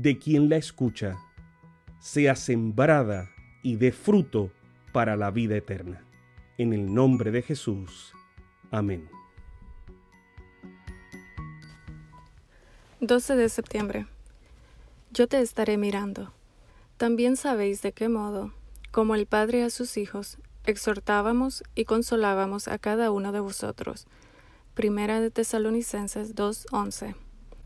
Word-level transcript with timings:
de 0.00 0.16
quien 0.16 0.48
la 0.48 0.56
escucha, 0.56 1.18
sea 1.98 2.36
sembrada 2.36 3.30
y 3.64 3.74
dé 3.74 3.90
fruto 3.90 4.52
para 4.92 5.16
la 5.16 5.32
vida 5.32 5.56
eterna. 5.56 6.04
En 6.56 6.72
el 6.72 6.94
nombre 6.94 7.32
de 7.32 7.42
Jesús. 7.42 8.12
Amén. 8.70 9.08
12 13.00 13.34
de 13.34 13.48
septiembre. 13.48 14.06
Yo 15.10 15.26
te 15.26 15.40
estaré 15.40 15.76
mirando. 15.78 16.32
También 16.96 17.36
sabéis 17.36 17.82
de 17.82 17.90
qué 17.90 18.08
modo, 18.08 18.52
como 18.92 19.16
el 19.16 19.26
Padre 19.26 19.64
a 19.64 19.70
sus 19.70 19.96
hijos, 19.96 20.38
exhortábamos 20.64 21.64
y 21.74 21.86
consolábamos 21.86 22.68
a 22.68 22.78
cada 22.78 23.10
uno 23.10 23.32
de 23.32 23.40
vosotros. 23.40 24.06
Primera 24.74 25.20
de 25.20 25.32
Tesalonicenses 25.32 26.36
2:11. 26.36 27.16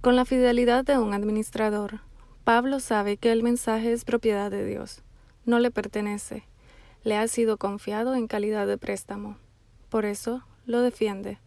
Con 0.00 0.16
la 0.16 0.24
fidelidad 0.24 0.84
de 0.84 0.98
un 0.98 1.12
administrador, 1.12 2.00
Pablo 2.44 2.78
sabe 2.78 3.16
que 3.16 3.32
el 3.32 3.42
mensaje 3.42 3.94
es 3.94 4.04
propiedad 4.04 4.50
de 4.50 4.66
Dios, 4.66 5.02
no 5.46 5.58
le 5.58 5.70
pertenece, 5.70 6.44
le 7.02 7.16
ha 7.16 7.26
sido 7.26 7.56
confiado 7.56 8.14
en 8.14 8.26
calidad 8.26 8.66
de 8.66 8.76
préstamo. 8.76 9.38
Por 9.88 10.04
eso 10.04 10.42
lo 10.66 10.82
defiende, 10.82 11.38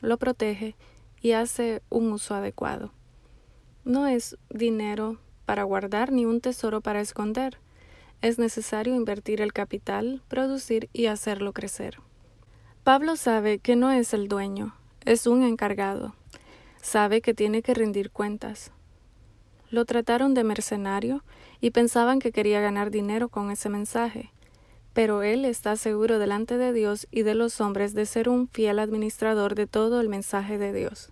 lo 0.00 0.16
protege 0.16 0.74
y 1.20 1.32
hace 1.32 1.82
un 1.90 2.10
uso 2.10 2.34
adecuado. 2.34 2.92
No 3.84 4.06
es 4.06 4.38
dinero 4.48 5.18
para 5.44 5.62
guardar 5.62 6.10
ni 6.10 6.24
un 6.24 6.40
tesoro 6.40 6.80
para 6.80 7.02
esconder. 7.02 7.58
Es 8.22 8.38
necesario 8.38 8.94
invertir 8.94 9.42
el 9.42 9.52
capital, 9.52 10.22
producir 10.26 10.88
y 10.94 11.06
hacerlo 11.06 11.52
crecer. 11.52 11.98
Pablo 12.82 13.16
sabe 13.16 13.58
que 13.58 13.76
no 13.76 13.90
es 13.90 14.14
el 14.14 14.26
dueño, 14.26 14.74
es 15.04 15.26
un 15.26 15.42
encargado. 15.42 16.14
Sabe 16.80 17.20
que 17.20 17.34
tiene 17.34 17.60
que 17.60 17.74
rendir 17.74 18.10
cuentas. 18.10 18.72
Lo 19.70 19.84
trataron 19.84 20.34
de 20.34 20.44
mercenario 20.44 21.22
y 21.60 21.70
pensaban 21.70 22.18
que 22.18 22.32
quería 22.32 22.60
ganar 22.60 22.90
dinero 22.90 23.28
con 23.28 23.50
ese 23.50 23.68
mensaje 23.68 24.30
pero 24.96 25.22
él 25.22 25.44
está 25.44 25.76
seguro 25.76 26.18
delante 26.18 26.56
de 26.56 26.72
Dios 26.72 27.06
y 27.10 27.20
de 27.20 27.34
los 27.34 27.60
hombres 27.60 27.92
de 27.92 28.06
ser 28.06 28.30
un 28.30 28.48
fiel 28.48 28.78
administrador 28.78 29.54
de 29.54 29.66
todo 29.66 30.00
el 30.00 30.08
mensaje 30.08 30.56
de 30.56 30.72
Dios. 30.72 31.10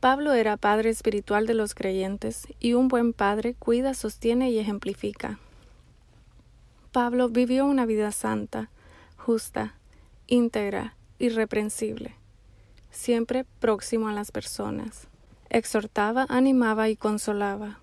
Pablo 0.00 0.34
era 0.34 0.58
padre 0.58 0.90
espiritual 0.90 1.46
de 1.46 1.54
los 1.54 1.74
creyentes 1.74 2.46
y 2.60 2.74
un 2.74 2.88
buen 2.88 3.14
padre 3.14 3.54
cuida, 3.54 3.94
sostiene 3.94 4.50
y 4.50 4.58
ejemplifica. 4.58 5.38
Pablo 6.92 7.30
vivió 7.30 7.64
una 7.64 7.86
vida 7.86 8.12
santa, 8.12 8.68
justa, 9.16 9.76
íntegra, 10.26 10.94
irreprensible, 11.18 12.16
siempre 12.90 13.46
próximo 13.60 14.08
a 14.08 14.12
las 14.12 14.30
personas. 14.30 15.08
Exhortaba, 15.50 16.26
animaba 16.28 16.88
y 16.88 16.96
consolaba. 16.96 17.80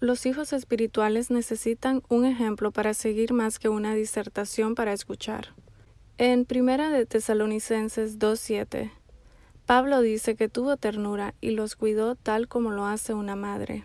Los 0.00 0.26
hijos 0.26 0.52
espirituales 0.52 1.30
necesitan 1.30 2.02
un 2.08 2.24
ejemplo 2.24 2.70
para 2.70 2.94
seguir 2.94 3.32
más 3.32 3.58
que 3.58 3.68
una 3.68 3.94
disertación 3.94 4.74
para 4.74 4.92
escuchar. 4.92 5.54
En 6.18 6.44
Primera 6.44 6.90
de 6.90 7.04
Tesalonicenses 7.04 8.18
2.7, 8.18 8.90
Pablo 9.66 10.00
dice 10.00 10.34
que 10.34 10.48
tuvo 10.48 10.76
ternura 10.76 11.34
y 11.40 11.50
los 11.50 11.76
cuidó 11.76 12.14
tal 12.14 12.48
como 12.48 12.70
lo 12.70 12.86
hace 12.86 13.12
una 13.12 13.36
madre. 13.36 13.84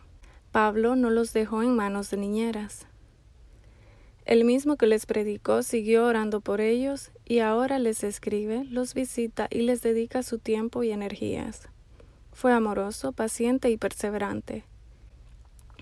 Pablo 0.52 0.96
no 0.96 1.10
los 1.10 1.34
dejó 1.34 1.62
en 1.62 1.76
manos 1.76 2.10
de 2.10 2.18
niñeras. 2.18 2.88
El 4.26 4.46
mismo 4.46 4.78
que 4.78 4.88
les 4.88 5.06
predicó 5.06 5.64
siguió 5.64 6.06
orando 6.06 6.40
por 6.40 6.62
ellos 6.62 7.12
y 7.26 7.40
ahora 7.40 7.80
les 7.80 8.04
escribe, 8.04 8.64
los 8.66 8.94
visita 8.94 9.48
y 9.50 9.64
les 9.64 9.82
dedica 9.82 10.24
su 10.24 10.40
tiempo 10.40 10.84
y 10.84 10.92
energías. 10.92 11.70
Fue 12.34 12.52
amoroso, 12.52 13.12
paciente 13.12 13.70
y 13.70 13.78
perseverante. 13.78 14.66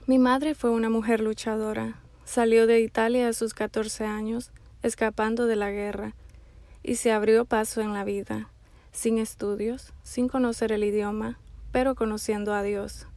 Mi 0.06 0.19
madre 0.19 0.53
fue 0.53 0.69
una 0.69 0.89
mujer 0.89 1.22
luchadora. 1.22 2.01
Salió 2.25 2.67
de 2.67 2.81
Italia 2.81 3.29
a 3.29 3.34
sus 3.34 3.53
14 3.53 4.06
años, 4.06 4.51
escapando 4.84 5.47
de 5.47 5.56
la 5.56 5.72
guerra, 5.72 6.13
y 6.84 6.95
se 6.95 7.13
abrió 7.13 7.45
paso 7.45 7.81
en 7.81 7.94
la 7.94 8.03
vida, 8.03 8.50
sin 8.91 9.17
estudios, 9.17 9.94
sin 10.03 10.28
conocer 10.28 10.72
el 10.72 10.84
idioma, 10.84 11.39
pero 11.72 11.95
conociendo 11.95 12.53
a 12.53 12.63
Dios. 12.63 13.07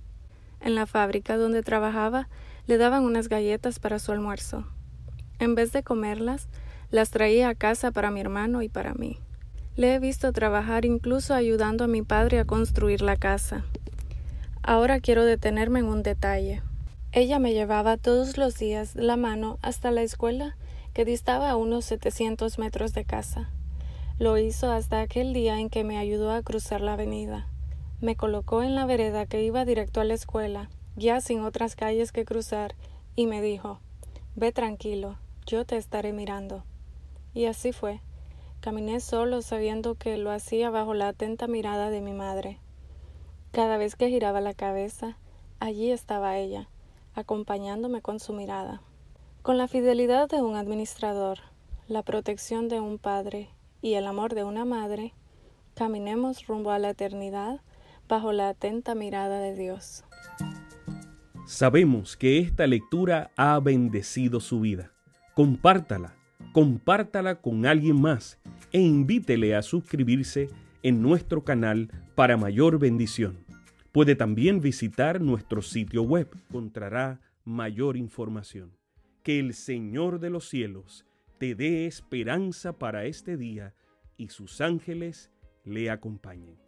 En 0.61 0.77
la 0.77 0.87
fábrica 0.87 1.37
donde 1.37 1.63
trabajaba 1.63 2.29
le 2.67 2.79
daban 2.79 3.03
unas 3.03 3.29
galletas 3.29 3.81
para 3.81 3.99
su 3.99 4.13
almuerzo. 4.13 4.65
En 5.41 5.57
vez 5.57 5.73
de 5.73 5.83
comerlas, 5.83 6.49
las 6.91 7.11
traía 7.11 7.49
a 7.49 7.55
casa 7.55 7.91
para 7.91 8.11
mi 8.13 8.21
hermano 8.21 8.63
y 8.63 8.69
para 8.69 8.95
mí. 8.95 9.19
Le 9.77 9.93
he 9.93 9.99
visto 9.99 10.33
trabajar 10.33 10.85
incluso 10.85 11.35
ayudando 11.35 11.85
a 11.85 11.89
mi 11.89 12.03
padre 12.03 12.39
a 12.39 12.45
construir 12.45 13.03
la 13.03 13.17
casa. 13.17 13.65
Ahora 14.63 15.01
quiero 15.01 15.25
detenerme 15.25 15.81
en 15.81 15.87
un 15.87 16.05
detalle. 16.05 16.63
Ella 17.11 17.41
me 17.41 17.53
llevaba 17.53 17.97
todos 17.97 18.37
los 18.39 18.57
días 18.57 18.95
la 18.95 19.17
mano 19.17 19.59
hasta 19.63 19.91
la 19.91 20.03
escuela, 20.03 20.57
que 20.93 21.05
distaba 21.05 21.57
unos 21.57 21.85
700 21.87 22.59
metros 22.59 22.93
de 22.93 23.05
casa. 23.05 23.51
Lo 24.21 24.39
hizo 24.39 24.71
hasta 24.71 25.01
aquel 25.01 25.33
día 25.33 25.59
en 25.59 25.71
que 25.71 25.83
me 25.83 25.99
ayudó 25.99 26.31
a 26.31 26.43
cruzar 26.43 26.81
la 26.81 26.93
avenida. 26.93 27.49
Me 28.01 28.15
colocó 28.15 28.63
en 28.63 28.77
la 28.77 28.87
vereda 28.87 29.27
que 29.27 29.43
iba 29.43 29.65
directo 29.65 30.01
a 30.01 30.05
la 30.05 30.15
escuela, 30.15 30.71
ya 30.95 31.21
sin 31.21 31.41
otras 31.41 31.75
calles 31.75 32.13
que 32.13 32.25
cruzar, 32.25 32.77
y 33.17 33.27
me 33.27 33.43
dijo 33.43 33.81
Ve 34.37 34.53
tranquilo, 34.53 35.17
yo 35.47 35.65
te 35.65 35.77
estaré 35.77 36.13
mirando. 36.13 36.63
Y 37.35 37.47
así 37.47 37.73
fue. 37.73 38.01
Caminé 38.65 39.01
solo 39.01 39.43
sabiendo 39.43 39.97
que 39.97 40.17
lo 40.17 40.31
hacía 40.31 40.71
bajo 40.71 40.95
la 40.95 41.09
atenta 41.09 41.47
mirada 41.47 41.91
de 41.91 42.01
mi 42.01 42.15
madre. 42.15 42.61
Cada 43.53 43.77
vez 43.77 43.95
que 43.95 44.09
giraba 44.09 44.41
la 44.41 44.55
cabeza, 44.55 45.19
allí 45.61 45.91
estaba 45.91 46.39
ella, 46.39 46.71
acompañándome 47.15 48.01
con 48.01 48.21
su 48.21 48.33
mirada. 48.33 48.81
Con 49.43 49.59
la 49.59 49.69
fidelidad 49.69 50.31
de 50.31 50.41
un 50.41 50.57
administrador, 50.57 51.41
la 51.89 52.03
protección 52.03 52.71
de 52.71 52.81
un 52.81 52.97
padre 52.97 53.51
y 53.83 53.97
el 53.97 54.07
amor 54.07 54.35
de 54.35 54.45
una 54.45 54.65
madre, 54.65 55.13
caminemos 55.75 56.47
rumbo 56.47 56.71
a 56.71 56.79
la 56.79 56.89
eternidad 56.89 57.61
bajo 58.09 58.33
la 58.33 58.49
atenta 58.49 58.95
mirada 58.95 59.41
de 59.41 59.55
Dios. 59.55 60.05
Sabemos 61.47 62.17
que 62.17 62.39
esta 62.39 62.67
lectura 62.67 63.31
ha 63.37 63.61
bendecido 63.61 64.41
su 64.41 64.61
vida. 64.61 64.91
Compártala, 65.35 66.15
compártala 66.55 67.43
con 67.43 67.67
alguien 67.67 68.01
más 68.01 68.39
e 68.73 68.81
invítele 68.81 69.55
a 69.55 69.63
suscribirse 69.63 70.49
en 70.83 71.01
nuestro 71.03 71.45
canal 71.45 71.91
para 72.15 72.37
mayor 72.37 72.79
bendición. 72.79 73.39
Puede 73.93 74.17
también 74.17 74.61
visitar 74.61 75.21
nuestro 75.21 75.63
sitio 75.63 76.03
web. 76.03 76.29
Encontrará 76.49 77.21
mayor 77.45 77.97
información. 77.97 78.77
Que 79.23 79.39
el 79.39 79.55
Señor 79.55 80.21
de 80.21 80.31
los 80.31 80.49
cielos 80.49 81.07
te 81.39 81.55
dé 81.55 81.87
esperanza 81.87 82.79
para 82.79 83.05
este 83.05 83.37
día 83.37 83.75
y 84.17 84.29
sus 84.29 84.61
ángeles 84.61 85.31
le 85.65 85.91
acompañen. 85.91 86.64